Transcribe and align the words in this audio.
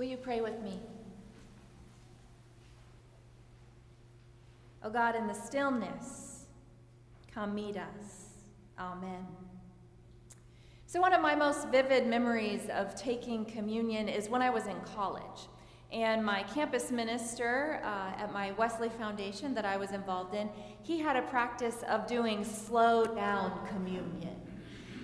Will 0.00 0.06
you 0.06 0.16
pray 0.16 0.40
with 0.40 0.58
me? 0.62 0.80
Oh 4.82 4.88
God, 4.88 5.14
in 5.14 5.26
the 5.26 5.34
stillness, 5.34 6.46
come 7.34 7.54
meet 7.54 7.76
us. 7.76 8.30
Amen. 8.78 9.26
So, 10.86 11.02
one 11.02 11.12
of 11.12 11.20
my 11.20 11.34
most 11.34 11.68
vivid 11.68 12.06
memories 12.06 12.70
of 12.70 12.94
taking 12.94 13.44
communion 13.44 14.08
is 14.08 14.30
when 14.30 14.40
I 14.40 14.48
was 14.48 14.68
in 14.68 14.80
college. 14.96 15.48
And 15.92 16.24
my 16.24 16.44
campus 16.44 16.90
minister 16.90 17.82
uh, 17.84 18.18
at 18.18 18.32
my 18.32 18.52
Wesley 18.52 18.88
Foundation 18.88 19.52
that 19.52 19.66
I 19.66 19.76
was 19.76 19.90
involved 19.90 20.34
in, 20.34 20.48
he 20.82 20.98
had 20.98 21.16
a 21.16 21.22
practice 21.28 21.84
of 21.86 22.06
doing 22.06 22.42
slow 22.42 23.04
down 23.04 23.66
communion. 23.68 24.34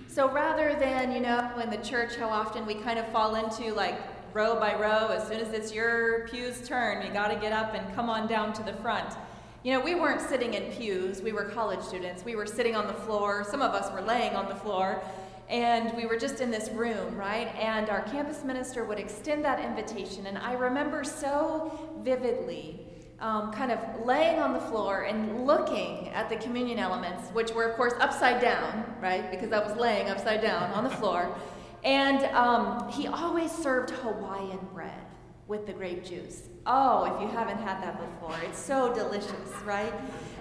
So 0.07 0.27
rather 0.27 0.73
than, 0.73 1.11
you 1.11 1.19
know, 1.19 1.51
in 1.61 1.69
the 1.69 1.77
church, 1.77 2.15
how 2.15 2.29
often 2.29 2.65
we 2.65 2.73
kind 2.73 2.97
of 2.97 3.07
fall 3.09 3.35
into 3.35 3.71
like 3.75 4.16
row 4.37 4.59
by 4.59 4.75
row, 4.75 5.07
as 5.07 5.27
soon 5.27 5.39
as 5.39 5.51
it's 5.51 5.73
your 5.73 6.27
pew's 6.27 6.67
turn, 6.67 7.03
you 7.03 7.11
got 7.11 7.29
to 7.29 7.35
get 7.37 7.51
up 7.51 7.73
and 7.73 7.95
come 7.95 8.07
on 8.07 8.27
down 8.27 8.53
to 8.53 8.61
the 8.61 8.73
front. 8.73 9.15
You 9.63 9.73
know, 9.73 9.83
we 9.83 9.95
weren't 9.95 10.21
sitting 10.21 10.53
in 10.53 10.71
pews, 10.73 11.23
we 11.23 11.31
were 11.31 11.45
college 11.45 11.81
students. 11.81 12.23
We 12.23 12.35
were 12.35 12.45
sitting 12.45 12.75
on 12.75 12.85
the 12.85 12.93
floor, 12.93 13.43
some 13.43 13.63
of 13.63 13.71
us 13.71 13.91
were 13.91 14.03
laying 14.03 14.35
on 14.35 14.47
the 14.47 14.53
floor, 14.53 15.01
and 15.49 15.91
we 15.97 16.05
were 16.05 16.17
just 16.17 16.39
in 16.39 16.51
this 16.51 16.69
room, 16.69 17.15
right? 17.15 17.47
And 17.55 17.89
our 17.89 18.03
campus 18.03 18.43
minister 18.43 18.85
would 18.85 18.99
extend 18.99 19.43
that 19.43 19.59
invitation, 19.59 20.27
and 20.27 20.37
I 20.37 20.53
remember 20.53 21.03
so 21.03 21.71
vividly 22.03 22.85
um, 23.19 23.51
kind 23.51 23.71
of 23.71 23.79
laying 24.05 24.37
on 24.37 24.53
the 24.53 24.59
floor 24.59 25.05
and 25.05 25.47
looking 25.47 26.09
at 26.09 26.29
the 26.29 26.35
communion 26.35 26.77
elements, 26.77 27.29
which 27.29 27.51
were, 27.53 27.63
of 27.63 27.75
course, 27.75 27.93
upside 27.99 28.39
down, 28.39 28.85
right? 29.01 29.31
Because 29.31 29.51
I 29.51 29.67
was 29.67 29.75
laying 29.77 30.09
upside 30.09 30.43
down 30.43 30.69
on 30.73 30.83
the 30.83 30.91
floor. 30.91 31.35
And 31.87 32.25
um, 32.35 32.89
he 32.89 33.07
always 33.07 33.49
served 33.49 33.91
Hawaiian 33.91 34.59
bread 34.73 35.05
with 35.47 35.65
the 35.65 35.71
grape 35.71 36.03
juice. 36.03 36.41
Oh, 36.65 37.05
if 37.05 37.21
you 37.21 37.29
haven't 37.29 37.59
had 37.59 37.81
that 37.81 37.97
before, 37.97 38.35
it's 38.43 38.59
so 38.59 38.93
delicious, 38.93 39.53
right? 39.65 39.93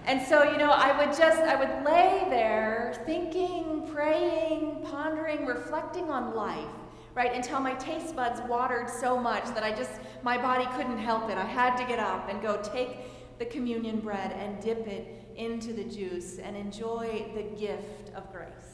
And 0.06 0.20
so, 0.26 0.50
you 0.50 0.58
know, 0.58 0.72
I 0.72 0.98
would 0.98 1.16
just, 1.16 1.38
I 1.38 1.54
would 1.54 1.86
lay 1.86 2.26
there 2.30 3.00
thinking, 3.06 3.88
praying, 3.94 4.84
pondering, 4.90 5.46
reflecting 5.46 6.10
on 6.10 6.34
life, 6.34 6.66
right? 7.14 7.32
Until 7.32 7.60
my 7.60 7.74
taste 7.74 8.16
buds 8.16 8.40
watered 8.48 8.90
so 8.90 9.16
much 9.16 9.44
that 9.54 9.62
I 9.62 9.70
just, 9.70 9.92
my 10.24 10.36
body 10.36 10.66
couldn't 10.74 10.98
help 10.98 11.30
it. 11.30 11.38
I 11.38 11.44
had 11.44 11.76
to 11.76 11.84
get 11.84 12.00
up 12.00 12.28
and 12.28 12.42
go 12.42 12.60
take 12.60 13.38
the 13.38 13.46
communion 13.46 14.00
bread 14.00 14.32
and 14.32 14.60
dip 14.60 14.88
it 14.88 15.22
into 15.36 15.72
the 15.72 15.84
juice 15.84 16.40
and 16.40 16.56
enjoy 16.56 17.30
the 17.36 17.42
gift 17.56 18.12
of 18.16 18.32
grace. 18.32 18.65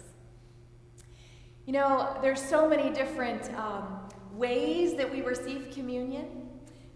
You 1.64 1.72
know, 1.72 2.18
there's 2.20 2.42
so 2.42 2.68
many 2.68 2.90
different 2.90 3.54
um, 3.54 4.00
ways 4.32 4.96
that 4.96 5.08
we 5.08 5.22
receive 5.22 5.70
communion. 5.72 6.26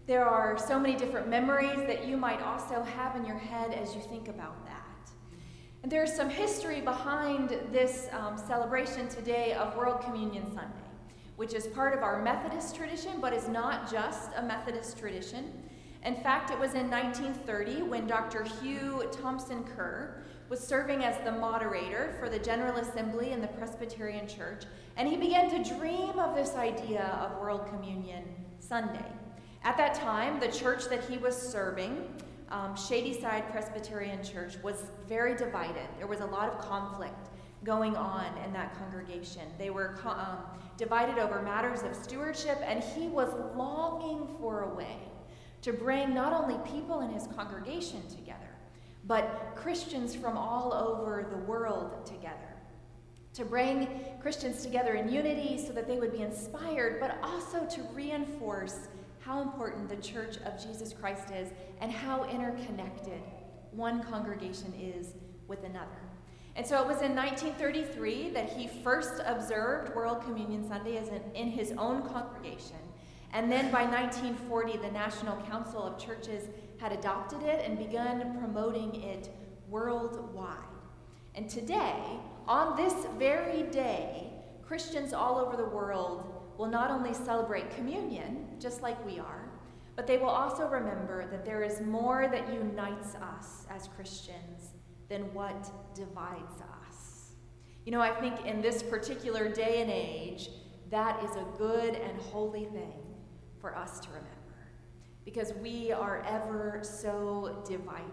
There 0.07 0.25
are 0.25 0.57
so 0.57 0.77
many 0.77 0.97
different 0.97 1.29
memories 1.29 1.79
that 1.87 2.05
you 2.05 2.17
might 2.17 2.41
also 2.41 2.83
have 2.83 3.15
in 3.15 3.25
your 3.25 3.37
head 3.37 3.73
as 3.73 3.95
you 3.95 4.01
think 4.01 4.27
about 4.27 4.65
that. 4.65 4.83
And 5.83 5.91
there's 5.91 6.13
some 6.13 6.29
history 6.29 6.81
behind 6.81 7.57
this 7.71 8.09
um, 8.11 8.37
celebration 8.37 9.07
today 9.07 9.53
of 9.53 9.73
World 9.77 10.01
Communion 10.01 10.43
Sunday, 10.53 10.89
which 11.37 11.53
is 11.53 11.67
part 11.67 11.93
of 11.93 12.03
our 12.03 12.21
Methodist 12.21 12.75
tradition, 12.75 13.21
but 13.21 13.31
is 13.31 13.47
not 13.47 13.89
just 13.89 14.31
a 14.35 14.41
Methodist 14.41 14.97
tradition. 14.97 15.53
In 16.03 16.15
fact, 16.15 16.51
it 16.51 16.59
was 16.59 16.73
in 16.73 16.89
1930 16.89 17.83
when 17.83 18.05
Dr. 18.05 18.43
Hugh 18.43 19.09
Thompson 19.13 19.63
Kerr 19.63 20.23
was 20.49 20.59
serving 20.59 21.03
as 21.03 21.17
the 21.25 21.31
moderator 21.31 22.15
for 22.19 22.29
the 22.29 22.39
General 22.39 22.77
Assembly 22.77 23.31
in 23.31 23.41
the 23.41 23.47
Presbyterian 23.47 24.27
Church, 24.27 24.63
and 24.95 25.07
he 25.07 25.17
began 25.17 25.49
to 25.49 25.75
dream 25.75 26.17
of 26.19 26.35
this 26.35 26.55
idea 26.55 27.03
of 27.21 27.39
World 27.41 27.67
Communion 27.67 28.23
Sunday. 28.59 29.05
At 29.63 29.75
that 29.77 29.93
time, 29.93 30.39
the 30.39 30.47
church 30.47 30.85
that 30.85 31.03
he 31.03 31.17
was 31.17 31.35
serving, 31.35 32.07
um, 32.49 32.75
Shadyside 32.75 33.51
Presbyterian 33.51 34.23
Church, 34.23 34.55
was 34.63 34.85
very 35.07 35.35
divided. 35.35 35.87
There 35.97 36.07
was 36.07 36.21
a 36.21 36.25
lot 36.25 36.49
of 36.49 36.59
conflict 36.59 37.29
going 37.63 37.97
on 37.97 38.25
in 38.45 38.53
that 38.53 38.77
congregation. 38.77 39.41
They 39.57 39.69
were 39.69 39.97
um, 40.05 40.37
divided 40.77 41.17
over 41.17 41.41
matters 41.41 41.83
of 41.83 41.95
stewardship, 41.95 42.61
and 42.63 42.81
he 42.81 43.07
was 43.07 43.33
longing 43.55 44.27
for 44.39 44.61
a 44.61 44.73
way 44.73 44.97
to 45.63 45.73
bring 45.73 46.13
not 46.13 46.31
only 46.31 46.55
people 46.69 47.01
in 47.01 47.09
his 47.09 47.27
congregation 47.35 48.01
together, 48.07 48.56
but 49.07 49.53
Christians 49.55 50.15
from 50.15 50.37
all 50.37 50.73
over 50.73 51.25
the 51.29 51.37
world 51.37 52.05
together. 52.05 52.35
To 53.33 53.45
bring 53.45 53.87
Christians 54.21 54.63
together 54.63 54.95
in 54.95 55.09
unity 55.09 55.63
so 55.65 55.71
that 55.73 55.87
they 55.87 55.97
would 55.97 56.11
be 56.11 56.21
inspired, 56.21 56.99
but 56.99 57.17
also 57.23 57.65
to 57.65 57.81
reinforce 57.93 58.87
how 59.19 59.41
important 59.41 59.89
the 59.89 59.95
church 59.97 60.37
of 60.45 60.61
Jesus 60.61 60.93
Christ 60.93 61.31
is 61.31 61.49
and 61.81 61.91
how 61.91 62.25
interconnected 62.25 63.21
one 63.71 64.03
congregation 64.03 64.73
is 64.79 65.13
with 65.47 65.63
another. 65.63 66.01
And 66.55 66.65
so 66.65 66.81
it 66.81 66.87
was 66.87 67.01
in 67.01 67.15
1933 67.15 68.31
that 68.31 68.49
he 68.49 68.67
first 68.67 69.21
observed 69.25 69.93
World 69.95 70.23
Communion 70.23 70.67
Sunday 70.67 70.97
as 70.97 71.09
an, 71.09 71.21
in 71.35 71.49
his 71.49 71.71
own 71.77 72.01
congregation. 72.09 72.77
And 73.33 73.51
then 73.51 73.71
by 73.71 73.83
1940, 73.83 74.77
the 74.77 74.91
National 74.91 75.37
Council 75.43 75.83
of 75.83 75.99
Churches 75.99 76.45
had 76.79 76.91
adopted 76.91 77.41
it 77.43 77.63
and 77.65 77.77
begun 77.77 78.37
promoting 78.39 78.95
it 79.03 79.29
worldwide. 79.67 80.57
And 81.35 81.49
today, 81.49 82.19
on 82.47 82.75
this 82.75 82.93
very 83.17 83.63
day, 83.63 84.31
Christians 84.65 85.13
all 85.13 85.37
over 85.37 85.55
the 85.55 85.65
world 85.65 86.33
will 86.57 86.67
not 86.67 86.89
only 86.89 87.13
celebrate 87.13 87.69
communion, 87.75 88.47
just 88.59 88.81
like 88.81 89.03
we 89.05 89.19
are, 89.19 89.49
but 89.95 90.07
they 90.07 90.17
will 90.17 90.29
also 90.29 90.67
remember 90.67 91.27
that 91.29 91.45
there 91.45 91.63
is 91.63 91.81
more 91.81 92.27
that 92.27 92.53
unites 92.53 93.15
us 93.15 93.65
as 93.69 93.87
Christians 93.95 94.69
than 95.09 95.33
what 95.33 95.71
divides 95.95 96.61
us. 96.85 97.31
You 97.85 97.91
know, 97.91 98.01
I 98.01 98.11
think 98.11 98.45
in 98.45 98.61
this 98.61 98.83
particular 98.83 99.49
day 99.49 99.81
and 99.81 99.89
age, 99.89 100.49
that 100.91 101.23
is 101.23 101.31
a 101.31 101.45
good 101.57 101.95
and 101.95 102.19
holy 102.21 102.65
thing 102.65 103.15
for 103.59 103.75
us 103.75 103.99
to 104.01 104.09
remember 104.09 104.36
because 105.27 105.51
we 105.61 105.91
are 105.91 106.23
ever 106.25 106.79
so 106.81 107.61
divided 107.67 108.05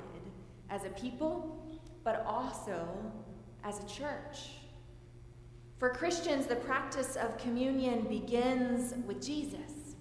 as 0.69 0.85
a 0.85 0.89
people, 0.91 1.65
but 2.03 2.25
also 2.27 2.89
as 3.63 3.79
a 3.79 3.87
church. 3.87 4.57
For 5.79 5.91
Christians, 5.91 6.47
the 6.47 6.57
practice 6.57 7.15
of 7.15 7.39
communion 7.39 8.01
begins 8.09 8.95
with 9.07 9.25
Jesus. 9.25 9.95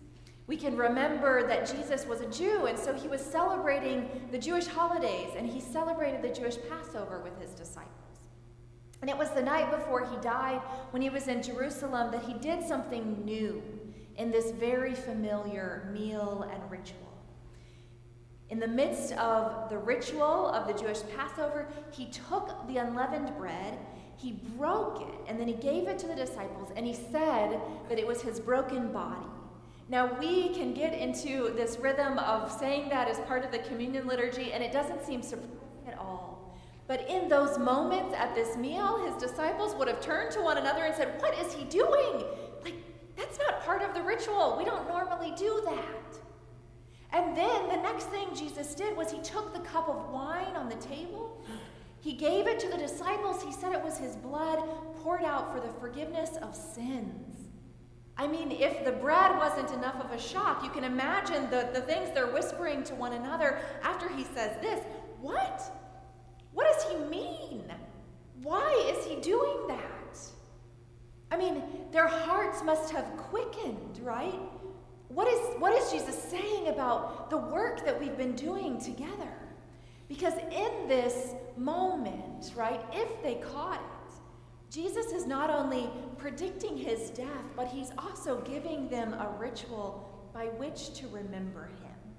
We 0.47 0.57
can 0.57 0.75
remember 0.75 1.47
that 1.47 1.71
Jesus 1.71 2.07
was 2.07 2.21
a 2.21 2.31
Jew, 2.31 2.65
and 2.65 2.79
so 2.79 2.95
he 2.95 3.07
was 3.07 3.21
celebrating 3.21 4.09
the 4.31 4.39
Jewish 4.39 4.65
holidays, 4.65 5.33
and 5.37 5.47
he 5.47 5.61
celebrated 5.61 6.23
the 6.23 6.33
Jewish 6.33 6.57
Passover 6.67 7.19
with 7.19 7.39
his 7.39 7.51
disciples. 7.51 7.91
And 9.01 9.09
it 9.09 9.15
was 9.15 9.29
the 9.29 9.43
night 9.43 9.69
before 9.69 10.03
he 10.03 10.17
died, 10.17 10.61
when 10.89 11.03
he 11.03 11.11
was 11.11 11.27
in 11.27 11.43
Jerusalem, 11.43 12.09
that 12.11 12.23
he 12.23 12.33
did 12.33 12.67
something 12.67 13.23
new 13.23 13.61
in 14.17 14.31
this 14.31 14.51
very 14.51 14.93
familiar 14.93 15.89
meal 15.93 16.49
and 16.51 16.71
ritual. 16.71 16.99
In 18.49 18.59
the 18.59 18.67
midst 18.67 19.13
of 19.13 19.69
the 19.69 19.77
ritual 19.77 20.47
of 20.49 20.67
the 20.67 20.73
Jewish 20.73 21.01
Passover, 21.15 21.67
he 21.91 22.05
took 22.07 22.67
the 22.67 22.77
unleavened 22.77 23.35
bread 23.37 23.77
he 24.23 24.31
broke 24.57 25.01
it 25.01 25.13
and 25.27 25.39
then 25.39 25.47
he 25.47 25.53
gave 25.53 25.87
it 25.87 25.99
to 25.99 26.07
the 26.07 26.15
disciples 26.15 26.71
and 26.75 26.85
he 26.85 26.93
said 26.93 27.59
that 27.89 27.99
it 27.99 28.07
was 28.07 28.21
his 28.21 28.39
broken 28.39 28.91
body. 28.91 29.25
Now, 29.89 30.17
we 30.17 30.49
can 30.53 30.73
get 30.73 30.93
into 30.93 31.53
this 31.55 31.77
rhythm 31.77 32.17
of 32.17 32.49
saying 32.49 32.89
that 32.89 33.09
as 33.09 33.19
part 33.21 33.43
of 33.43 33.51
the 33.51 33.59
communion 33.59 34.07
liturgy, 34.07 34.53
and 34.53 34.63
it 34.63 34.71
doesn't 34.71 35.05
seem 35.05 35.21
surprising 35.21 35.59
at 35.85 35.97
all. 35.97 36.57
But 36.87 37.07
in 37.09 37.27
those 37.27 37.59
moments 37.59 38.15
at 38.17 38.33
this 38.33 38.55
meal, 38.55 39.05
his 39.05 39.21
disciples 39.21 39.75
would 39.75 39.89
have 39.89 39.99
turned 39.99 40.31
to 40.31 40.41
one 40.41 40.57
another 40.57 40.85
and 40.85 40.95
said, 40.95 41.21
What 41.21 41.37
is 41.37 41.53
he 41.53 41.65
doing? 41.65 42.23
That's 43.33 43.49
not 43.49 43.63
part 43.63 43.81
of 43.81 43.93
the 43.93 44.01
ritual. 44.01 44.55
We 44.57 44.65
don't 44.65 44.87
normally 44.87 45.33
do 45.37 45.61
that. 45.65 46.19
And 47.11 47.35
then 47.37 47.67
the 47.67 47.77
next 47.77 48.05
thing 48.05 48.27
Jesus 48.35 48.75
did 48.75 48.95
was 48.95 49.11
he 49.11 49.21
took 49.21 49.53
the 49.53 49.59
cup 49.59 49.87
of 49.89 50.09
wine 50.09 50.55
on 50.55 50.69
the 50.69 50.75
table 50.75 51.43
he 52.03 52.11
gave 52.11 52.47
it 52.47 52.59
to 52.59 52.67
the 52.67 52.77
disciples. 52.77 53.41
He 53.41 53.53
said 53.53 53.71
it 53.71 53.81
was 53.81 53.97
his 53.97 54.17
blood 54.17 54.59
poured 55.01 55.23
out 55.23 55.53
for 55.53 55.65
the 55.65 55.71
forgiveness 55.79 56.31
of 56.41 56.53
sins. 56.53 57.47
I 58.17 58.27
mean, 58.27 58.51
if 58.51 58.83
the 58.83 58.91
bread 58.91 59.37
wasn't 59.37 59.71
enough 59.71 59.95
of 60.03 60.11
a 60.11 60.19
shock, 60.19 60.65
you 60.65 60.69
can 60.69 60.83
imagine 60.83 61.49
the, 61.49 61.69
the 61.73 61.79
things 61.79 62.09
they're 62.13 62.27
whispering 62.27 62.83
to 62.83 62.95
one 62.95 63.13
another 63.13 63.61
after 63.83 64.09
he 64.09 64.25
says 64.25 64.61
this. 64.61 64.83
What? 65.21 65.61
What 66.51 66.67
does 66.73 66.91
he 66.91 66.97
mean? 67.05 67.71
Why 68.41 68.93
is 68.93 69.05
he 69.05 69.21
doing 69.21 69.67
that? 69.69 69.92
I 71.33 71.35
mean, 71.35 71.63
their 71.91 72.07
hearts 72.07 72.61
must 72.63 72.91
have 72.91 73.05
quickened, 73.17 73.99
right? 74.03 74.39
What 75.07 75.27
is, 75.27 75.39
what 75.57 75.73
is 75.73 75.91
Jesus 75.91 76.15
saying 76.15 76.67
about 76.67 77.31
the 77.31 77.37
work 77.37 77.83
that 77.85 77.99
we've 77.99 78.15
been 78.15 78.35
doing 78.35 78.79
together? 78.79 79.33
Because 80.07 80.35
in 80.51 80.87
this 80.87 81.33
moment, 81.57 82.51
right, 82.55 82.79
if 82.91 83.23
they 83.23 83.35
caught 83.51 83.81
it, 83.81 84.13
Jesus 84.71 85.07
is 85.07 85.25
not 85.25 85.49
only 85.49 85.89
predicting 86.17 86.77
his 86.77 87.09
death, 87.09 87.45
but 87.55 87.67
he's 87.67 87.89
also 87.97 88.41
giving 88.41 88.87
them 88.89 89.15
a 89.15 89.35
ritual 89.39 90.29
by 90.35 90.45
which 90.45 90.93
to 90.93 91.07
remember 91.07 91.65
him. 91.65 92.13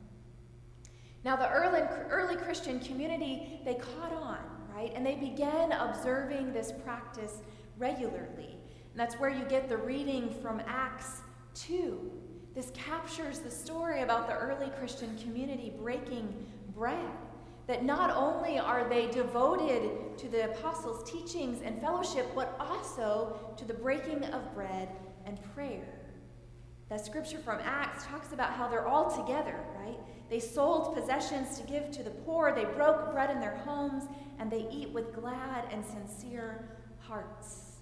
Now, 1.25 1.37
the 1.37 1.51
early, 1.51 1.83
early 2.11 2.35
Christian 2.35 2.81
community, 2.81 3.61
they 3.65 3.75
caught 3.75 4.13
on, 4.13 4.39
right? 4.75 4.93
And 4.97 5.07
they 5.07 5.15
began 5.15 5.71
observing 5.71 6.53
this 6.53 6.73
practice 6.85 7.43
regularly. 7.79 8.59
And 8.95 9.01
that's 9.01 9.17
where 9.17 9.29
you 9.29 9.45
get 9.47 9.69
the 9.69 9.77
reading 9.77 10.33
from 10.41 10.63
Acts 10.69 11.23
2. 11.55 12.13
This 12.55 12.71
captures 12.75 13.41
the 13.41 13.51
story 13.51 14.03
about 14.03 14.29
the 14.29 14.35
early 14.35 14.71
Christian 14.79 15.19
community 15.19 15.73
breaking 15.77 16.33
bread. 16.77 17.11
That 17.67 17.85
not 17.85 18.17
only 18.17 18.57
are 18.57 18.89
they 18.89 19.11
devoted 19.11 20.17
to 20.17 20.29
the 20.29 20.45
apostles' 20.45 21.11
teachings 21.11 21.61
and 21.65 21.81
fellowship, 21.81 22.31
but 22.37 22.55
also 22.61 23.37
to 23.57 23.65
the 23.65 23.75
breaking 23.75 24.23
of 24.27 24.55
bread 24.55 24.89
and 25.27 25.41
prayer. 25.57 25.99
That 26.89 27.05
scripture 27.05 27.39
from 27.39 27.59
Acts 27.65 28.05
talks 28.05 28.33
about 28.33 28.53
how 28.53 28.69
they're 28.69 28.87
all 28.87 29.11
together, 29.11 29.59
right? 29.77 29.99
They 30.31 30.39
sold 30.39 30.95
possessions 30.95 31.59
to 31.59 31.67
give 31.67 31.91
to 31.91 32.05
the 32.05 32.11
poor, 32.11 32.55
they 32.55 32.65
broke 32.65 33.13
bread 33.13 33.31
in 33.31 33.41
their 33.41 33.57
homes, 33.57 34.05
and 34.39 34.49
they 34.49 34.69
eat 34.71 34.91
with 34.91 35.13
glad 35.17 35.65
and 35.73 35.85
sincere 35.85 36.69
hearts. 37.01 37.74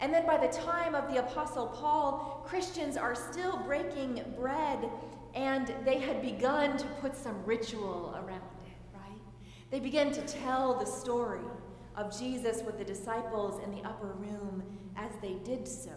And 0.00 0.14
then 0.14 0.24
by 0.26 0.38
the 0.38 0.48
time 0.48 0.94
of 0.94 1.12
the 1.12 1.18
Apostle 1.18 1.66
Paul, 1.66 2.42
Christians 2.46 2.96
are 2.96 3.14
still 3.14 3.58
breaking 3.58 4.24
bread, 4.36 4.88
and 5.34 5.72
they 5.84 5.98
had 5.98 6.22
begun 6.22 6.78
to 6.78 6.86
put 7.00 7.14
some 7.14 7.44
ritual 7.44 8.14
around 8.16 8.40
it, 8.64 8.94
right? 8.94 9.20
They 9.70 9.78
begin 9.78 10.10
to 10.12 10.22
tell 10.22 10.78
the 10.78 10.86
story 10.86 11.44
of 11.96 12.18
Jesus 12.18 12.62
with 12.62 12.78
the 12.78 12.84
disciples 12.84 13.62
in 13.62 13.70
the 13.70 13.86
upper 13.86 14.12
room 14.12 14.62
as 14.96 15.12
they 15.20 15.34
did 15.44 15.68
so. 15.68 15.92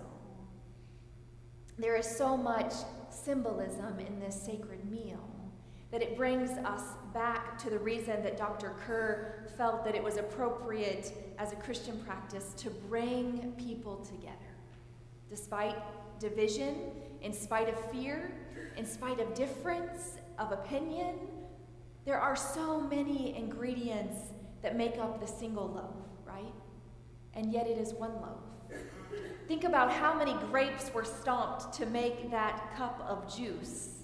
There 1.77 1.95
is 1.95 2.05
so 2.05 2.35
much 2.35 2.73
symbolism 3.09 3.99
in 3.99 4.19
this 4.19 4.39
sacred 4.39 4.89
meal 4.91 5.32
that 5.93 6.01
it 6.01 6.17
brings 6.17 6.49
us 6.65 6.81
back 7.13 7.55
to 7.55 7.69
the 7.69 7.77
reason 7.77 8.23
that 8.23 8.35
Dr. 8.35 8.73
Kerr 8.83 9.45
felt 9.55 9.85
that 9.85 9.93
it 9.93 10.03
was 10.03 10.17
appropriate 10.17 11.13
as 11.37 11.53
a 11.53 11.55
Christian 11.55 11.99
practice 11.99 12.53
to 12.57 12.71
bring 12.71 13.53
people 13.59 13.97
together. 13.97 14.33
Despite 15.29 15.75
division, 16.19 16.77
in 17.21 17.31
spite 17.31 17.69
of 17.69 17.79
fear, 17.91 18.31
in 18.75 18.87
spite 18.87 19.19
of 19.19 19.35
difference 19.35 20.17
of 20.39 20.51
opinion, 20.51 21.13
there 22.05 22.19
are 22.19 22.35
so 22.35 22.81
many 22.81 23.37
ingredients 23.37 24.17
that 24.63 24.75
make 24.75 24.97
up 24.97 25.21
the 25.21 25.27
single 25.27 25.67
loaf, 25.67 26.07
right? 26.25 26.53
And 27.35 27.53
yet 27.53 27.67
it 27.67 27.77
is 27.77 27.93
one 27.93 28.15
loaf. 28.15 28.79
Think 29.47 29.63
about 29.63 29.91
how 29.91 30.15
many 30.15 30.33
grapes 30.49 30.91
were 30.91 31.05
stomped 31.05 31.71
to 31.73 31.85
make 31.85 32.31
that 32.31 32.75
cup 32.75 32.99
of 33.07 33.31
juice 33.37 34.02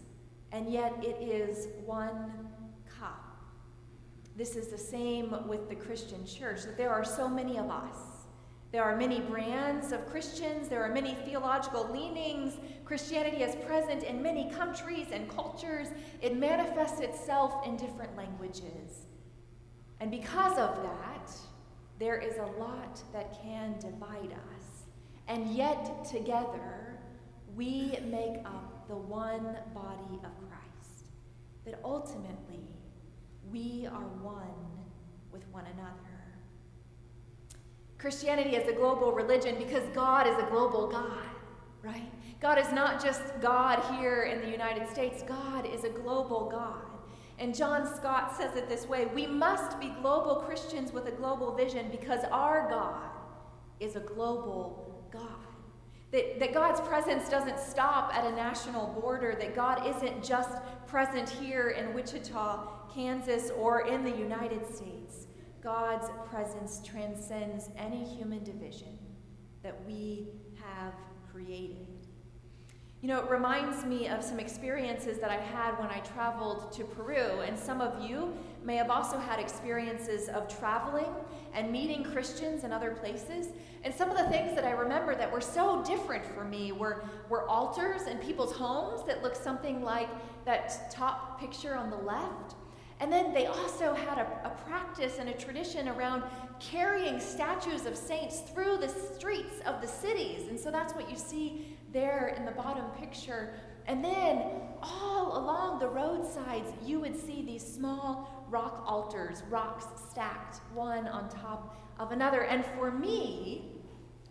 and 0.51 0.71
yet 0.71 0.93
it 1.01 1.21
is 1.21 1.67
one 1.85 2.31
cup. 2.99 3.37
This 4.35 4.55
is 4.55 4.67
the 4.67 4.77
same 4.77 5.47
with 5.47 5.69
the 5.69 5.75
Christian 5.75 6.25
church, 6.25 6.63
that 6.63 6.77
there 6.77 6.91
are 6.91 7.03
so 7.03 7.27
many 7.27 7.57
of 7.57 7.69
us. 7.69 7.97
There 8.71 8.83
are 8.83 8.95
many 8.95 9.19
brands 9.19 9.91
of 9.91 10.07
Christians, 10.09 10.67
there 10.67 10.83
are 10.83 10.93
many 10.93 11.15
theological 11.25 11.89
leanings. 11.91 12.53
Christianity 12.85 13.43
is 13.43 13.55
present 13.65 14.03
in 14.03 14.21
many 14.21 14.51
countries 14.51 15.07
and 15.11 15.27
cultures. 15.27 15.87
It 16.21 16.37
manifests 16.37 16.99
itself 16.99 17.65
in 17.65 17.77
different 17.77 18.15
languages. 18.15 19.07
And 19.99 20.11
because 20.11 20.57
of 20.59 20.83
that, 20.83 21.31
there 21.97 22.17
is 22.17 22.37
a 22.37 22.45
lot 22.59 23.01
that 23.11 23.41
can 23.41 23.75
divide 23.79 24.33
us. 24.33 24.85
And 25.27 25.49
yet, 25.55 26.05
together, 26.05 26.97
we 27.55 27.97
make 28.09 28.45
up 28.45 28.68
the 28.89 28.95
one 28.95 29.55
body 29.73 30.19
of 30.25 30.31
Christ, 30.49 31.05
that 31.63 31.79
ultimately 31.85 32.67
we 33.51 33.87
are 33.87 34.07
one 34.21 34.49
with 35.31 35.47
one 35.51 35.65
another. 35.65 35.93
Christianity 37.99 38.55
is 38.55 38.67
a 38.67 38.73
global 38.73 39.11
religion 39.11 39.55
because 39.59 39.83
God 39.93 40.25
is 40.25 40.35
a 40.39 40.47
global 40.49 40.87
God, 40.87 41.27
right? 41.83 42.11
God 42.41 42.57
is 42.57 42.71
not 42.71 43.03
just 43.03 43.21
God 43.41 43.79
here 43.99 44.23
in 44.23 44.41
the 44.41 44.49
United 44.49 44.89
States, 44.89 45.21
God 45.21 45.67
is 45.71 45.83
a 45.83 45.89
global 45.89 46.49
God. 46.49 46.81
And 47.37 47.55
John 47.55 47.85
Stott 47.95 48.35
says 48.35 48.55
it 48.55 48.67
this 48.67 48.87
way 48.87 49.05
We 49.13 49.27
must 49.27 49.79
be 49.79 49.89
global 50.01 50.37
Christians 50.37 50.91
with 50.91 51.05
a 51.07 51.11
global 51.11 51.55
vision 51.55 51.89
because 51.91 52.23
our 52.31 52.67
God 52.69 53.11
is 53.79 53.95
a 53.95 54.01
global 54.01 55.05
God. 55.11 55.38
That, 56.11 56.39
that 56.39 56.53
God's 56.53 56.81
presence 56.81 57.29
doesn't 57.29 57.59
stop 57.59 58.15
at 58.15 58.25
a 58.25 58.31
national 58.35 58.99
border, 58.99 59.35
that 59.39 59.55
God 59.55 59.85
isn't 59.85 60.23
just 60.23 60.57
present 60.87 61.29
here 61.29 61.69
in 61.69 61.93
Wichita, 61.93 62.89
Kansas, 62.93 63.51
or 63.51 63.87
in 63.87 64.03
the 64.03 64.15
United 64.15 64.65
States. 64.75 65.27
God's 65.61 66.09
presence 66.29 66.81
transcends 66.83 67.69
any 67.77 68.03
human 68.03 68.43
division 68.43 68.97
that 69.61 69.85
we 69.85 70.29
have 70.55 70.93
created. 71.31 71.88
You 73.01 73.07
know, 73.07 73.23
it 73.23 73.29
reminds 73.31 73.85
me 73.85 74.09
of 74.09 74.21
some 74.21 74.41
experiences 74.41 75.19
that 75.19 75.31
I 75.31 75.37
had 75.37 75.79
when 75.79 75.87
I 75.87 75.99
traveled 75.99 76.73
to 76.73 76.83
Peru, 76.83 77.39
and 77.45 77.57
some 77.57 77.79
of 77.79 78.03
you 78.03 78.33
may 78.65 78.75
have 78.75 78.89
also 78.89 79.17
had 79.17 79.39
experiences 79.39 80.27
of 80.27 80.49
traveling 80.49 81.07
and 81.53 81.71
meeting 81.71 82.03
Christians 82.03 82.65
in 82.65 82.73
other 82.73 82.91
places. 82.91 83.53
And 83.85 83.95
some 83.95 84.09
of 84.09 84.17
the 84.17 84.25
things 84.25 84.53
that 84.53 84.65
I 84.65 84.71
remember 84.71 85.15
that 85.15 85.31
were 85.31 85.39
so 85.39 85.81
different 85.85 86.25
for 86.25 86.43
me 86.43 86.73
were, 86.73 87.05
were 87.29 87.47
altars 87.47 88.01
in 88.07 88.17
people's 88.17 88.53
homes 88.53 89.07
that 89.07 89.23
looked 89.23 89.41
something 89.41 89.81
like 89.81 90.09
that 90.43 90.91
top 90.91 91.39
picture 91.39 91.75
on 91.75 91.89
the 91.89 91.95
left. 91.95 92.55
And 92.99 93.09
then 93.09 93.33
they 93.33 93.45
also 93.45 93.93
had 93.93 94.17
a, 94.17 94.27
a 94.43 94.49
practice 94.67 95.19
and 95.19 95.29
a 95.29 95.33
tradition 95.33 95.87
around 95.87 96.23
carrying 96.59 97.21
statues 97.21 97.85
of 97.85 97.95
saints 97.95 98.41
through 98.41 98.75
the 98.75 98.89
streets 98.89 99.61
of 99.65 99.79
the 99.81 99.87
cities. 99.87 100.49
And 100.49 100.59
so 100.59 100.69
that's 100.69 100.93
what 100.93 101.09
you 101.09 101.15
see 101.15 101.77
there 101.91 102.33
in 102.37 102.45
the 102.45 102.51
bottom 102.51 102.85
picture. 102.99 103.53
And 103.87 104.03
then 104.03 104.43
all 104.81 105.37
along 105.37 105.79
the 105.79 105.87
roadsides, 105.87 106.71
you 106.85 106.99
would 106.99 107.19
see 107.19 107.41
these 107.41 107.65
small 107.65 108.45
rock 108.49 108.83
altars, 108.85 109.43
rocks 109.49 109.85
stacked 110.11 110.57
one 110.73 111.07
on 111.07 111.29
top 111.29 111.75
of 111.99 112.11
another. 112.11 112.43
And 112.43 112.65
for 112.77 112.91
me, 112.91 113.71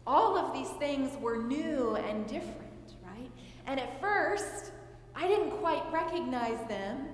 all 0.07 0.37
of 0.37 0.53
these 0.53 0.71
things 0.79 1.17
were 1.21 1.37
new 1.37 1.97
and 1.97 2.27
different, 2.27 2.95
right? 3.05 3.31
And 3.67 3.79
at 3.79 4.01
first, 4.01 4.73
I 5.15 5.27
didn't 5.27 5.51
quite 5.51 5.83
recognize 5.93 6.67
them 6.69 7.09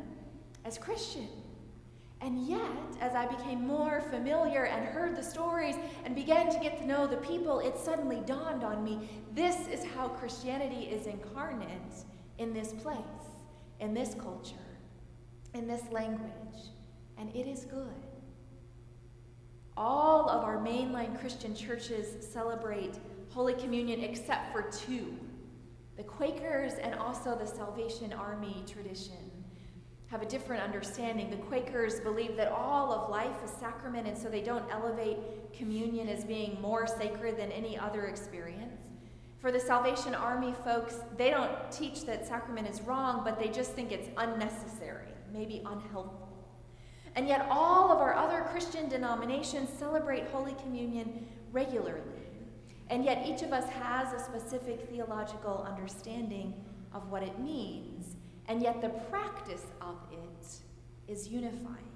as 0.65 0.79
Christian. 0.79 1.29
And 2.25 2.47
yet, 2.47 2.97
as 3.03 3.15
I 3.15 3.27
became 3.27 3.67
more 3.67 4.01
familiar 4.01 4.65
and 4.65 4.87
heard 4.87 5.15
the 5.15 5.23
stories 5.23 5.77
and 6.07 6.15
began 6.15 6.51
to 6.51 6.59
get 6.59 6.79
to 6.79 6.87
know 6.87 7.07
the 7.07 7.19
people, 7.19 7.59
it 7.59 7.77
suddenly 7.79 8.23
dawned 8.25 8.65
on 8.65 8.83
me 8.83 9.07
this 9.35 9.69
is 9.69 9.85
how 9.85 10.09
Christianity 10.09 10.87
is 10.87 11.07
incarnate 11.07 11.69
in 12.39 12.55
this 12.55 12.73
place, 12.73 12.99
in 13.81 13.93
this 13.93 14.15
culture, 14.15 14.55
in 15.53 15.67
this 15.67 15.83
language. 15.93 16.71
And 17.19 17.29
it 17.37 17.47
is 17.47 17.67
good. 17.67 17.93
All 19.77 20.31
of 20.31 20.45
our 20.45 20.57
mainline 20.57 21.21
Christian 21.21 21.55
churches 21.55 22.27
celebrate 22.27 22.95
Holy 23.35 23.53
Communion 23.53 24.01
except 24.01 24.51
for 24.51 24.63
two 24.63 25.15
the 25.97 26.03
Quakers 26.03 26.73
and 26.83 26.95
also 26.97 27.37
the 27.37 27.47
Salvation 27.47 28.13
Army 28.13 28.65
tradition 28.67 29.31
have 30.15 30.23
a 30.23 30.27
different 30.27 30.63
understanding. 30.63 31.29
The 31.29 31.39
Quakers 31.39 31.99
believe 31.99 32.37
that 32.37 32.53
all 32.53 32.93
of 32.93 33.11
life 33.11 33.35
is 33.45 33.51
sacrament, 33.51 34.07
and 34.07 34.17
so 34.17 34.29
they 34.29 34.43
don't 34.43 34.65
elevate 34.71 35.17
communion 35.53 36.09
as 36.09 36.23
being 36.23 36.57
more 36.61 36.87
sacred 36.87 37.37
than 37.37 37.51
any 37.51 37.77
other 37.77 38.05
experience. 38.05 38.81
For 39.41 39.51
the 39.51 39.59
Salvation 39.59 40.15
Army 40.15 40.55
folks, 40.63 41.01
they 41.17 41.31
don't 41.31 41.51
teach 41.73 42.07
that 42.07 42.29
sacrament 42.29 42.69
is 42.69 42.81
wrong, 42.83 43.23
but 43.25 43.41
they 43.41 43.49
just 43.49 43.73
think 43.73 43.91
it's 43.91 44.09
unnecessary, 44.17 45.09
maybe 45.33 45.63
unhelpful. 45.67 46.47
And 47.17 47.27
yet, 47.27 47.49
all 47.51 47.91
of 47.91 47.99
our 47.99 48.15
other 48.15 48.43
Christian 48.53 48.89
denominations 48.89 49.69
celebrate 49.69 50.29
Holy 50.29 50.55
Communion 50.63 51.27
regularly. 51.51 52.23
And 52.89 53.05
yet, 53.05 53.27
each 53.27 53.43
of 53.43 53.53
us 53.53 53.69
has 53.69 54.13
a 54.13 54.25
specific 54.25 54.89
theological 54.89 55.67
understanding 55.69 56.55
of 56.93 57.11
what 57.11 57.25
it 57.25 57.41
means 57.41 58.15
and 58.49 58.63
yet 58.63 58.81
the 58.81 58.89
practice 58.89 59.67
of 59.81 59.97
it 60.13 61.11
is 61.11 61.29
unifying. 61.29 61.91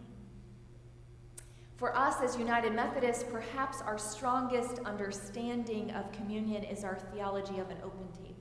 For 1.76 1.96
us 1.96 2.16
as 2.22 2.36
United 2.36 2.74
Methodists, 2.74 3.24
perhaps 3.30 3.80
our 3.82 3.98
strongest 3.98 4.80
understanding 4.84 5.92
of 5.92 6.10
communion 6.12 6.64
is 6.64 6.82
our 6.82 6.98
theology 7.12 7.60
of 7.60 7.70
an 7.70 7.76
open 7.84 8.08
table. 8.12 8.34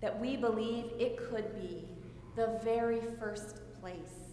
That 0.00 0.18
we 0.20 0.36
believe 0.36 0.86
it 0.98 1.16
could 1.30 1.54
be 1.54 1.88
the 2.34 2.58
very 2.64 3.00
first 3.18 3.60
place 3.80 4.24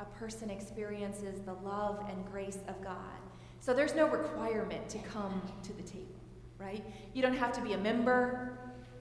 a 0.00 0.04
person 0.04 0.50
experiences 0.50 1.40
the 1.40 1.54
love 1.54 2.04
and 2.08 2.24
grace 2.26 2.58
of 2.68 2.82
God. 2.82 3.18
So 3.60 3.74
there's 3.74 3.94
no 3.94 4.06
requirement 4.06 4.88
to 4.90 4.98
come 4.98 5.42
to 5.64 5.72
the 5.72 5.82
table, 5.82 6.06
right? 6.58 6.84
You 7.14 7.22
don't 7.22 7.36
have 7.36 7.52
to 7.52 7.60
be 7.60 7.72
a 7.72 7.78
member. 7.78 8.58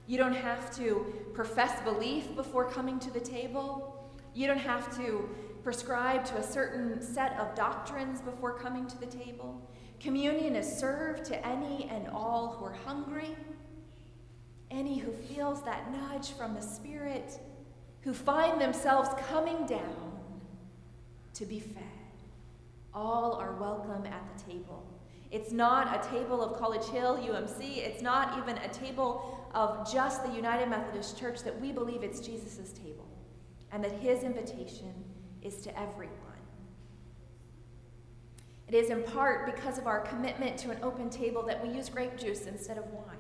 You 0.07 0.17
don't 0.17 0.35
have 0.35 0.73
to 0.77 1.13
profess 1.33 1.81
belief 1.81 2.33
before 2.35 2.69
coming 2.69 2.97
to 2.99 3.11
the 3.11 3.19
table. 3.19 4.09
You 4.33 4.47
don't 4.47 4.57
have 4.57 4.95
to 4.97 5.29
prescribe 5.63 6.23
to 6.25 6.37
a 6.37 6.43
certain 6.43 7.01
set 7.01 7.37
of 7.37 7.53
doctrines 7.53 8.21
before 8.21 8.57
coming 8.57 8.87
to 8.87 8.97
the 8.97 9.05
table. 9.05 9.61
Communion 9.99 10.55
is 10.55 10.79
served 10.79 11.25
to 11.25 11.45
any 11.45 11.89
and 11.91 12.07
all 12.07 12.55
who 12.57 12.65
are 12.65 12.77
hungry, 12.85 13.35
any 14.71 14.97
who 14.97 15.11
feels 15.11 15.61
that 15.63 15.91
nudge 15.91 16.31
from 16.31 16.53
the 16.53 16.61
Spirit, 16.61 17.37
who 18.01 18.13
find 18.13 18.61
themselves 18.61 19.09
coming 19.27 19.65
down 19.65 20.19
to 21.33 21.45
be 21.45 21.59
fed. 21.59 21.83
All 22.93 23.33
are 23.33 23.53
welcome 23.53 24.05
at 24.05 24.23
the 24.37 24.51
table. 24.53 24.85
It's 25.29 25.51
not 25.51 26.05
a 26.05 26.09
table 26.09 26.41
of 26.41 26.57
College 26.57 26.85
Hill, 26.85 27.17
UMC. 27.17 27.77
It's 27.77 28.01
not 28.01 28.37
even 28.37 28.57
a 28.57 28.69
table 28.69 29.49
of 29.53 29.91
just 29.91 30.23
the 30.23 30.31
United 30.31 30.69
Methodist 30.69 31.19
Church 31.19 31.41
that 31.43 31.59
we 31.59 31.71
believe 31.71 32.03
it's 32.03 32.19
Jesus' 32.19 32.71
table 32.71 33.07
and 33.71 33.83
that 33.83 33.91
his 33.91 34.23
invitation 34.23 34.93
is 35.41 35.57
to 35.57 35.79
everyone. 35.79 36.13
It 38.67 38.75
is 38.75 38.89
in 38.89 39.03
part 39.03 39.45
because 39.45 39.77
of 39.77 39.87
our 39.87 40.01
commitment 40.01 40.57
to 40.59 40.71
an 40.71 40.77
open 40.81 41.09
table 41.09 41.43
that 41.43 41.65
we 41.65 41.73
use 41.73 41.89
grape 41.89 42.17
juice 42.17 42.45
instead 42.45 42.77
of 42.77 42.85
wine. 42.91 43.17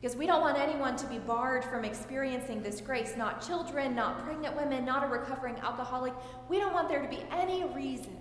Because 0.00 0.16
we 0.16 0.26
don't 0.26 0.40
want 0.40 0.58
anyone 0.58 0.96
to 0.96 1.06
be 1.06 1.18
barred 1.18 1.64
from 1.64 1.84
experiencing 1.84 2.62
this 2.62 2.80
grace, 2.80 3.14
not 3.16 3.44
children, 3.44 3.94
not 3.94 4.24
pregnant 4.24 4.54
women, 4.54 4.84
not 4.84 5.02
a 5.02 5.06
recovering 5.06 5.56
alcoholic. 5.60 6.12
We 6.48 6.58
don't 6.58 6.74
want 6.74 6.88
there 6.88 7.00
to 7.00 7.08
be 7.08 7.22
any 7.32 7.64
reason 7.64 8.18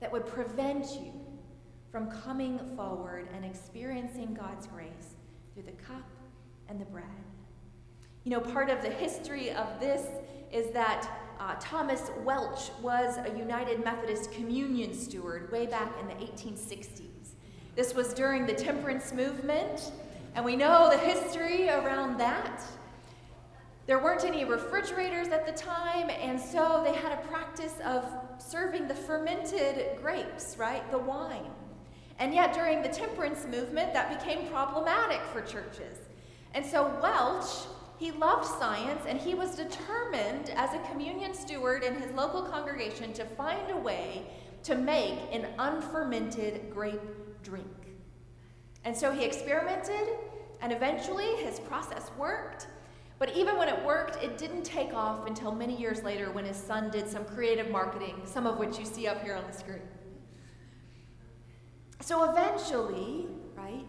that 0.00 0.10
would 0.10 0.26
prevent 0.26 0.86
you 1.00 1.12
from 1.94 2.10
coming 2.10 2.58
forward 2.74 3.28
and 3.36 3.44
experiencing 3.44 4.34
God's 4.34 4.66
grace 4.66 5.14
through 5.52 5.62
the 5.62 5.80
cup 5.80 6.02
and 6.68 6.80
the 6.80 6.84
bread. 6.86 7.04
You 8.24 8.32
know, 8.32 8.40
part 8.40 8.68
of 8.68 8.82
the 8.82 8.90
history 8.90 9.52
of 9.52 9.78
this 9.78 10.08
is 10.50 10.72
that 10.72 11.08
uh, 11.38 11.54
Thomas 11.60 12.10
Welch 12.24 12.72
was 12.82 13.18
a 13.18 13.38
United 13.38 13.84
Methodist 13.84 14.32
communion 14.32 14.92
steward 14.92 15.52
way 15.52 15.66
back 15.66 15.92
in 16.00 16.08
the 16.08 16.14
1860s. 16.14 17.34
This 17.76 17.94
was 17.94 18.12
during 18.12 18.44
the 18.44 18.54
temperance 18.54 19.12
movement, 19.12 19.92
and 20.34 20.44
we 20.44 20.56
know 20.56 20.90
the 20.90 20.98
history 20.98 21.68
around 21.68 22.18
that. 22.18 22.60
There 23.86 24.02
weren't 24.02 24.24
any 24.24 24.44
refrigerators 24.44 25.28
at 25.28 25.46
the 25.46 25.52
time, 25.52 26.10
and 26.10 26.40
so 26.40 26.82
they 26.84 26.92
had 26.92 27.12
a 27.12 27.22
practice 27.28 27.76
of 27.84 28.04
serving 28.38 28.88
the 28.88 28.96
fermented 28.96 29.96
grapes, 30.02 30.56
right? 30.58 30.90
The 30.90 30.98
wine. 30.98 31.52
And 32.18 32.32
yet, 32.32 32.54
during 32.54 32.82
the 32.82 32.88
temperance 32.88 33.44
movement, 33.46 33.92
that 33.92 34.18
became 34.18 34.48
problematic 34.48 35.20
for 35.32 35.40
churches. 35.42 35.98
And 36.54 36.64
so, 36.64 36.96
Welch, 37.02 37.66
he 37.98 38.12
loved 38.12 38.46
science, 38.46 39.02
and 39.08 39.20
he 39.20 39.34
was 39.34 39.56
determined 39.56 40.50
as 40.56 40.74
a 40.74 40.78
communion 40.90 41.34
steward 41.34 41.82
in 41.82 41.94
his 41.94 42.10
local 42.12 42.42
congregation 42.42 43.12
to 43.14 43.24
find 43.24 43.70
a 43.70 43.76
way 43.76 44.26
to 44.64 44.74
make 44.74 45.18
an 45.32 45.46
unfermented 45.58 46.70
grape 46.72 47.00
drink. 47.42 47.66
And 48.84 48.96
so 48.96 49.12
he 49.12 49.24
experimented, 49.24 50.08
and 50.60 50.72
eventually 50.72 51.36
his 51.36 51.60
process 51.60 52.10
worked. 52.18 52.66
But 53.18 53.36
even 53.36 53.56
when 53.56 53.68
it 53.68 53.84
worked, 53.84 54.22
it 54.22 54.36
didn't 54.36 54.64
take 54.64 54.92
off 54.92 55.26
until 55.26 55.52
many 55.52 55.76
years 55.76 56.02
later 56.02 56.30
when 56.30 56.44
his 56.44 56.56
son 56.56 56.90
did 56.90 57.08
some 57.08 57.24
creative 57.24 57.70
marketing, 57.70 58.22
some 58.24 58.46
of 58.46 58.58
which 58.58 58.78
you 58.78 58.84
see 58.84 59.06
up 59.06 59.22
here 59.22 59.34
on 59.34 59.44
the 59.46 59.56
screen. 59.56 59.82
So 62.04 62.30
eventually, 62.30 63.28
right, 63.56 63.86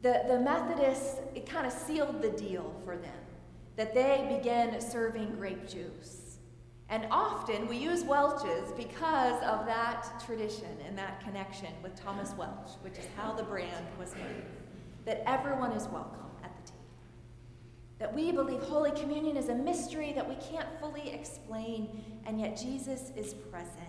the, 0.00 0.22
the 0.26 0.40
Methodists, 0.40 1.20
it 1.34 1.46
kind 1.46 1.66
of 1.66 1.74
sealed 1.74 2.22
the 2.22 2.30
deal 2.30 2.74
for 2.86 2.96
them 2.96 3.12
that 3.76 3.92
they 3.92 4.34
began 4.34 4.80
serving 4.80 5.34
grape 5.36 5.68
juice. 5.68 6.38
And 6.88 7.06
often 7.10 7.68
we 7.68 7.76
use 7.76 8.02
Welch's 8.02 8.72
because 8.72 9.42
of 9.42 9.66
that 9.66 10.22
tradition 10.24 10.70
and 10.86 10.96
that 10.96 11.22
connection 11.22 11.68
with 11.82 11.94
Thomas 12.02 12.32
Welch, 12.32 12.70
which 12.80 12.96
is 12.96 13.04
how 13.14 13.34
the 13.34 13.42
brand 13.42 13.84
was 13.98 14.14
made. 14.14 14.44
That 15.04 15.22
everyone 15.28 15.72
is 15.72 15.86
welcome 15.88 16.30
at 16.42 16.50
the 16.56 16.72
table. 16.72 16.84
That 17.98 18.14
we 18.14 18.32
believe 18.32 18.62
Holy 18.62 18.92
Communion 18.92 19.36
is 19.36 19.50
a 19.50 19.54
mystery 19.54 20.14
that 20.14 20.26
we 20.26 20.36
can't 20.36 20.68
fully 20.80 21.10
explain, 21.10 22.02
and 22.24 22.40
yet 22.40 22.56
Jesus 22.56 23.12
is 23.14 23.34
present 23.34 23.83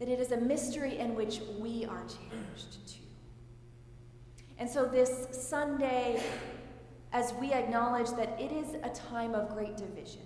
that 0.00 0.08
it 0.08 0.18
is 0.18 0.32
a 0.32 0.36
mystery 0.38 0.98
in 0.98 1.14
which 1.14 1.40
we 1.58 1.84
are 1.84 2.02
changed 2.04 2.88
too. 2.88 3.04
And 4.58 4.68
so 4.68 4.86
this 4.86 5.28
Sunday, 5.30 6.20
as 7.12 7.34
we 7.34 7.52
acknowledge 7.52 8.08
that 8.12 8.40
it 8.40 8.50
is 8.50 8.74
a 8.82 8.88
time 8.88 9.34
of 9.34 9.54
great 9.54 9.76
division 9.76 10.22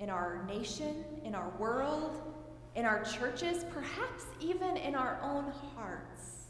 in 0.00 0.08
our 0.08 0.42
nation, 0.46 1.04
in 1.22 1.34
our 1.34 1.50
world, 1.58 2.34
in 2.76 2.86
our 2.86 3.04
churches, 3.04 3.64
perhaps 3.74 4.24
even 4.40 4.78
in 4.78 4.94
our 4.94 5.20
own 5.22 5.52
hearts, 5.74 6.46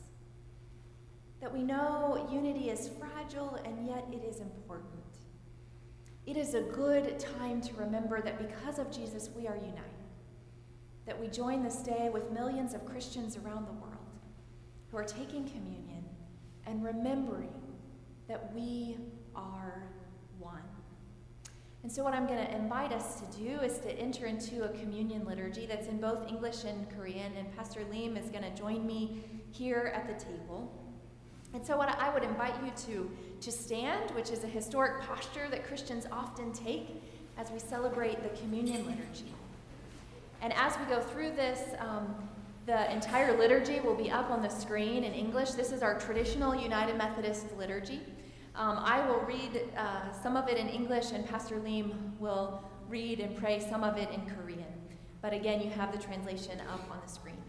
that 1.40 1.52
we 1.52 1.62
know 1.62 2.28
unity 2.30 2.70
is 2.70 2.88
fragile 3.00 3.58
and 3.64 3.84
yet 3.84 4.04
it 4.12 4.22
is 4.24 4.40
important. 4.40 4.86
It 6.26 6.36
is 6.36 6.54
a 6.54 6.60
good 6.60 7.18
time 7.18 7.60
to 7.62 7.74
remember 7.74 8.20
that 8.20 8.38
because 8.38 8.78
of 8.78 8.92
Jesus, 8.92 9.30
we 9.34 9.48
are 9.48 9.56
united 9.56 9.97
that 11.08 11.18
we 11.18 11.26
join 11.26 11.62
this 11.64 11.76
day 11.76 12.10
with 12.12 12.30
millions 12.32 12.74
of 12.74 12.84
Christians 12.84 13.38
around 13.38 13.66
the 13.66 13.72
world 13.72 13.96
who 14.90 14.98
are 14.98 15.04
taking 15.04 15.48
communion 15.48 16.04
and 16.66 16.84
remembering 16.84 17.62
that 18.28 18.54
we 18.54 18.98
are 19.34 19.84
one. 20.38 20.62
And 21.82 21.90
so, 21.90 22.04
what 22.04 22.12
I'm 22.12 22.26
going 22.26 22.46
to 22.46 22.54
invite 22.54 22.92
us 22.92 23.20
to 23.20 23.38
do 23.38 23.58
is 23.60 23.78
to 23.78 23.98
enter 23.98 24.26
into 24.26 24.64
a 24.64 24.68
communion 24.68 25.24
liturgy 25.24 25.64
that's 25.64 25.86
in 25.86 25.98
both 25.98 26.28
English 26.28 26.64
and 26.64 26.86
Korean, 26.94 27.32
and 27.38 27.56
Pastor 27.56 27.86
Lim 27.90 28.18
is 28.18 28.28
going 28.28 28.44
to 28.44 28.54
join 28.54 28.86
me 28.86 29.22
here 29.50 29.90
at 29.94 30.06
the 30.06 30.22
table. 30.22 30.70
And 31.54 31.64
so, 31.64 31.78
what 31.78 31.88
I 31.88 32.12
would 32.12 32.22
invite 32.22 32.52
you 32.62 32.70
to, 32.86 33.10
to 33.40 33.50
stand, 33.50 34.10
which 34.10 34.30
is 34.30 34.44
a 34.44 34.48
historic 34.48 35.00
posture 35.00 35.48
that 35.48 35.66
Christians 35.66 36.06
often 36.12 36.52
take 36.52 37.02
as 37.38 37.50
we 37.50 37.58
celebrate 37.58 38.22
the 38.22 38.38
communion 38.40 38.84
liturgy. 38.84 39.32
And 40.40 40.52
as 40.54 40.78
we 40.78 40.84
go 40.86 41.00
through 41.00 41.32
this, 41.32 41.60
um, 41.78 42.14
the 42.66 42.92
entire 42.92 43.36
liturgy 43.36 43.80
will 43.80 43.94
be 43.94 44.10
up 44.10 44.30
on 44.30 44.42
the 44.42 44.48
screen 44.48 45.02
in 45.02 45.12
English. 45.12 45.52
This 45.52 45.72
is 45.72 45.82
our 45.82 45.98
traditional 45.98 46.54
United 46.54 46.96
Methodist 46.96 47.46
liturgy. 47.56 48.00
Um, 48.54 48.78
I 48.80 49.06
will 49.08 49.20
read 49.20 49.62
uh, 49.76 50.12
some 50.12 50.36
of 50.36 50.48
it 50.48 50.58
in 50.58 50.68
English, 50.68 51.12
and 51.12 51.26
Pastor 51.26 51.58
Lim 51.60 52.14
will 52.18 52.62
read 52.88 53.20
and 53.20 53.36
pray 53.36 53.60
some 53.60 53.84
of 53.84 53.96
it 53.96 54.10
in 54.10 54.20
Korean. 54.26 54.66
But 55.22 55.32
again, 55.32 55.60
you 55.60 55.70
have 55.70 55.92
the 55.92 55.98
translation 55.98 56.60
up 56.72 56.88
on 56.90 56.98
the 57.04 57.10
screen. 57.10 57.42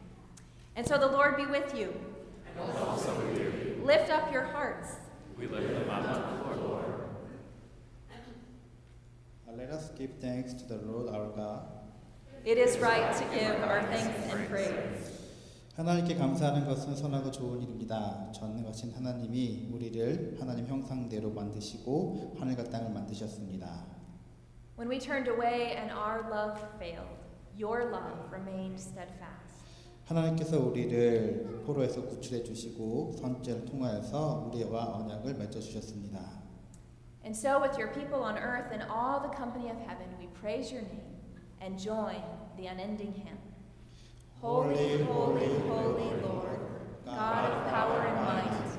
And 0.76 0.88
so 0.88 0.98
the 0.98 1.08
Lord 1.08 1.36
be 1.36 1.46
with 1.46 1.76
you. 1.76 1.94
And 2.58 2.78
also 2.78 3.14
with 3.26 3.38
you. 3.38 3.82
Lift 3.84 4.10
up 4.10 4.32
your 4.32 4.44
hearts. 4.44 4.94
We 5.38 5.48
lift 5.48 5.68
them 5.68 5.90
up 5.90 6.04
to 6.04 6.56
the 6.56 6.68
Lord. 6.68 6.86
Let 9.52 9.70
us 9.72 9.90
give 9.98 10.12
thanks 10.22 10.54
to 10.54 10.64
the 10.66 10.78
Lord 10.78 11.14
our 11.14 11.28
God. 11.28 11.79
It 12.45 12.59
is 12.59 12.79
right 12.79 13.11
to 13.17 13.25
give 13.31 13.57
our 13.65 13.81
thanks 13.89 14.31
and 14.31 14.49
praise. 14.49 15.15
하나님께 15.77 16.15
감사하는 16.15 16.67
것은 16.67 16.95
선하고 16.95 17.33
좋은 17.33 17.63
일입니다. 17.63 18.31
전능하신 18.33 18.93
하나님이 18.93 19.71
우리를 19.73 20.37
하나님 20.39 20.67
형상대로 20.67 21.31
만드시고 21.31 22.37
하늘과 22.39 22.65
땅을 22.65 22.91
만드셨습니다. 22.91 23.87
When 24.79 24.91
we 24.91 24.99
turned 24.99 25.29
away 25.29 25.75
and 25.75 25.91
our 25.91 26.29
love 26.31 26.61
failed, 26.77 27.17
your 27.59 27.91
love 27.91 28.29
remained 28.31 28.79
steadfast. 28.79 29.65
하나님께서 30.05 30.61
우리를 30.61 31.63
포로에서 31.65 32.03
구출해 32.03 32.45
주시고 32.45 33.15
선죄를 33.19 33.65
통하여서 33.65 34.51
우리와 34.53 34.99
언약을 34.99 35.35
맺어 35.35 35.59
주셨습니다. 35.61 36.21
And 37.25 37.35
so 37.35 37.59
with 37.59 37.81
your 37.81 37.91
people 37.91 38.23
on 38.23 38.37
earth 38.37 38.71
and 38.71 38.85
all 38.85 39.19
the 39.23 39.33
company 39.35 39.71
of 39.71 39.81
heaven, 39.81 40.13
we 40.21 40.29
praise 40.39 40.71
your 40.71 40.87
name 40.87 41.15
and 41.62 41.78
join 41.78 42.22
the 42.58 42.68
unending 42.68 43.14
hymn. 43.14 43.38
Holy, 44.42 45.04
holy, 45.04 45.48
holy 45.68 46.12
Lord, 46.22 46.60
God 47.06 47.52
of 47.52 47.70
power 47.70 48.08
and 48.08 48.26
might, 48.26 48.78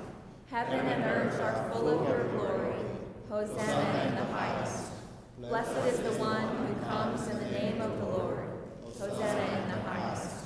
heaven 0.51 0.81
and 0.81 1.05
earth 1.05 1.41
are 1.41 1.71
full 1.73 1.89
of 1.89 2.09
your 2.09 2.29
glory. 2.29 2.75
Hosanna 3.29 4.09
in 4.09 4.15
the 4.15 4.33
highest. 4.33 4.93
Blessed 5.39 5.87
is 5.87 5.99
the 6.01 6.19
one 6.23 6.49
who 6.67 6.75
comes 6.87 7.29
in 7.29 7.39
the 7.39 7.51
name 7.59 7.81
of 7.81 7.99
the 7.99 8.07
Lord. 8.07 8.49
Hosanna 8.85 9.63
in 9.63 9.71
the 9.71 9.83
highest. 9.89 10.37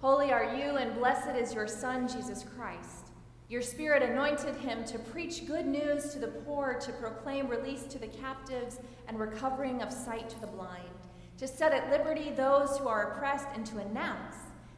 Holy 0.00 0.32
are 0.32 0.54
you, 0.56 0.76
and 0.76 0.96
blessed 0.96 1.36
is 1.36 1.52
your 1.52 1.66
Son, 1.66 2.08
Jesus 2.08 2.44
Christ. 2.56 3.10
Your 3.48 3.62
Spirit 3.62 4.02
anointed 4.02 4.56
him 4.56 4.84
to 4.84 4.98
preach 4.98 5.46
good 5.46 5.66
news 5.66 6.12
to 6.12 6.18
the 6.18 6.28
poor, 6.28 6.78
to 6.80 6.92
proclaim 6.92 7.48
release 7.48 7.84
to 7.84 7.98
the 7.98 8.08
captives, 8.08 8.78
and 9.08 9.18
recovering 9.18 9.82
of 9.82 9.92
sight 9.92 10.28
to 10.30 10.40
the 10.40 10.46
blind 10.48 11.05
to 11.37 11.47
set 11.47 11.73
at 11.73 11.89
liberty 11.89 12.31
those 12.31 12.77
who 12.77 12.87
are 12.87 13.13
oppressed, 13.13 13.47
and 13.55 13.65
to 13.65 13.79
announce 13.79 14.35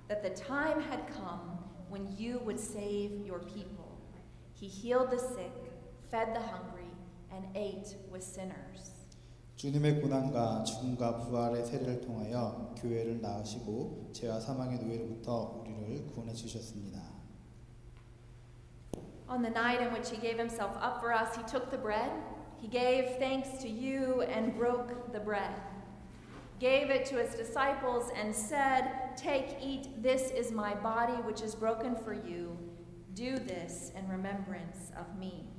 that 0.08 0.24
the 0.24 0.30
time 0.30 0.80
had 0.82 1.02
come 1.14 1.60
when 1.90 2.08
you 2.18 2.40
would 2.46 2.60
save 2.60 3.26
your 3.26 3.40
people. 3.40 4.00
He 4.54 4.68
healed 4.68 5.12
the 5.12 5.20
sick, 5.20 5.54
fed 6.10 6.34
the 6.34 6.40
hungry, 6.40 6.92
and 7.32 7.46
ate 7.56 7.96
with 8.12 8.24
sinners. 8.24 8.92
주님의 9.56 10.02
고난과 10.02 10.64
죽음과 10.64 11.18
부활의 11.20 11.66
세례를 11.66 12.02
통하여 12.02 12.74
교회를 12.78 13.22
낳으시고 13.22 14.10
죄와 14.12 14.40
사망의 14.40 14.80
노예로부터 14.80 15.62
우리를 15.62 16.08
구원해 16.08 16.34
주셨습니다. 16.34 17.02
On 19.30 19.42
the 19.42 19.52
night 19.52 19.82
in 19.82 19.92
which 19.94 20.10
he 20.10 20.18
gave 20.18 20.38
himself 20.38 20.76
up 20.78 21.00
for 21.00 21.14
us, 21.14 21.36
he 21.36 21.44
took 21.44 21.72
the 21.72 21.78
bread, 21.78 22.12
he 22.62 22.68
gave 22.68 23.18
thanks 23.20 23.62
to 23.62 23.70
you, 23.70 24.22
and 24.24 24.56
broke 24.56 25.12
the 25.12 25.20
bread. 25.20 25.56
Gave 26.60 26.90
it 26.90 27.06
to 27.08 27.16
his 27.16 27.36
disciples 27.36 28.12
and 28.16 28.34
said, 28.34 29.18
Take, 29.18 29.58
eat, 29.62 30.02
this 30.02 30.32
is 30.32 30.52
my 30.52 30.74
body 30.74 31.22
which 31.24 31.42
is 31.42 31.56
broken 31.56 31.96
for 31.96 32.14
you. 32.14 32.58
Do 33.16 33.38
this 33.38 33.92
in 33.96 34.08
remembrance 34.08 34.92
of 34.98 35.06
me. 35.20 35.50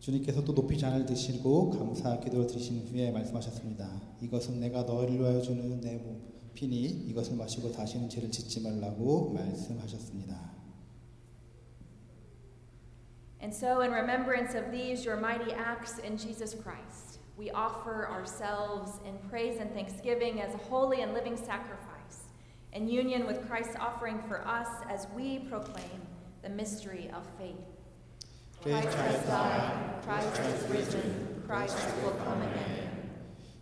주님께서 0.00 0.44
또 0.44 0.54
높이 0.54 0.78
잔을 0.78 1.04
드시고 1.04 1.70
감사 1.70 2.20
기도를 2.20 2.46
드리신 2.46 2.86
후에 2.88 3.10
말씀하셨습니다. 3.10 4.00
이것은 4.20 4.60
내가 4.60 4.84
너희를 4.84 5.18
위하여 5.18 5.42
주는 5.42 5.80
내 5.80 5.96
몸, 5.96 6.22
피니 6.54 6.84
이것을 7.08 7.36
마시고 7.36 7.72
다시는 7.72 8.08
죄를 8.08 8.30
짓지 8.30 8.60
말라고 8.62 9.32
말씀하셨습니다. 9.32 10.54
And 13.42 13.52
so, 13.54 13.80
in 13.80 13.92
remembrance 13.92 14.54
of 14.54 14.70
these, 14.70 15.04
your 15.04 15.18
mighty 15.18 15.52
acts 15.52 16.00
in 16.02 16.16
Jesus 16.16 16.54
Christ, 16.54 17.19
We 17.41 17.49
offer 17.49 18.07
ourselves 18.07 18.99
in 19.03 19.17
praise 19.27 19.59
and 19.59 19.73
thanksgiving 19.73 20.39
as 20.41 20.53
a 20.53 20.57
holy 20.69 21.01
and 21.01 21.11
living 21.11 21.35
sacrifice, 21.35 22.29
in 22.71 22.87
union 22.87 23.25
with 23.25 23.49
Christ's 23.49 23.75
offering 23.79 24.21
for 24.27 24.47
us 24.47 24.67
as 24.87 25.07
we 25.15 25.39
proclaim 25.49 26.01
the 26.43 26.49
mystery 26.49 27.09
of 27.15 27.23
faith. 27.39 27.65
Christ 28.61 28.95
has 28.95 29.25
died, 29.25 30.03
Christ 30.03 30.37
has 30.37 30.69
risen, 30.69 31.43
Christ 31.47 31.77
will 32.03 32.15
come 32.23 32.43
again. 32.43 32.89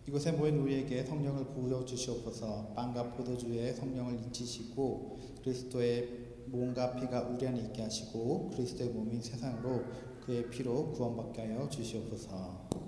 이곳에 0.07 0.33
모인 0.33 0.57
우리에게 0.59 1.03
성령을 1.03 1.45
부어 1.53 1.85
주시옵소서. 1.85 2.73
빵과 2.75 3.11
포도주에 3.11 3.71
성령을 3.71 4.19
잊히시고 4.25 5.19
그리스도의 5.41 6.09
몸과 6.47 6.95
피가 6.95 7.21
우리 7.29 7.47
안에 7.47 7.61
있게 7.61 7.83
하시고 7.83 8.49
그리스도의 8.49 8.89
몸인 8.89 9.21
세상으로 9.21 9.85
그의 10.25 10.49
피로 10.49 10.91
구원받게 10.91 11.45
하여 11.45 11.69
주시옵소서. 11.69 12.78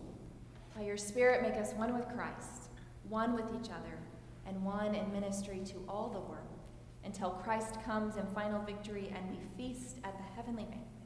By 0.77 0.83
your 0.83 0.97
Spirit, 0.97 1.43
make 1.43 1.57
us 1.57 1.73
one 1.75 1.95
with 1.95 2.07
Christ, 2.09 2.71
one 3.09 3.35
with 3.35 3.47
each 3.59 3.71
other, 3.71 3.99
and 4.47 4.63
one 4.65 4.95
in 4.95 5.11
ministry 5.13 5.63
to 5.67 5.77
all 5.89 6.09
the 6.11 6.21
world, 6.21 6.61
until 7.05 7.31
Christ 7.31 7.83
comes 7.85 8.17
in 8.17 8.27
final 8.35 8.63
victory 8.63 9.13
and 9.15 9.31
we 9.31 9.39
feast 9.57 9.97
at 10.05 10.17
the 10.19 10.25
heavenly 10.35 10.65
banquet. 10.65 10.97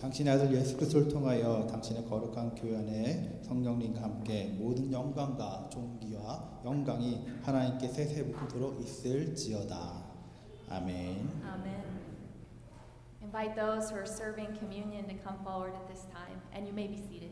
당신의 0.00 0.34
아들 0.34 0.52
예수 0.52 0.76
그리스도를 0.76 1.08
통하여 1.08 1.66
당신의 1.68 2.04
거룩한 2.06 2.56
교회 2.56 2.76
안에 2.76 3.40
성령님과 3.42 4.02
함께 4.02 4.46
모든 4.58 4.92
영광과 4.92 5.68
존귀와 5.70 6.62
영광이 6.64 7.40
하나님께 7.42 7.88
세세무토록 7.88 8.80
있을지어다. 8.80 10.02
아멘. 10.68 11.30
Amen. 11.44 11.82
Invite 13.22 13.54
those 13.54 13.88
who 13.88 13.96
are 13.96 14.06
serving 14.06 14.56
communion 14.58 15.06
to 15.08 15.14
come 15.22 15.38
forward 15.44 15.74
at 15.74 15.86
this 15.88 16.04
time, 16.12 16.40
and 16.52 16.66
you 16.66 16.74
may 16.74 16.88
be 16.88 16.96
seated. 16.96 17.30